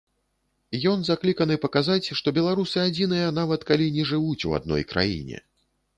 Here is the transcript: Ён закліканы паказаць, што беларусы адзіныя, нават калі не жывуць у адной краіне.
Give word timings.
Ён 0.91 1.03
закліканы 1.09 1.57
паказаць, 1.65 2.07
што 2.19 2.27
беларусы 2.37 2.77
адзіныя, 2.87 3.27
нават 3.41 3.69
калі 3.71 3.91
не 3.99 4.09
жывуць 4.13 4.43
у 4.51 4.57
адной 4.61 4.83
краіне. 4.95 5.37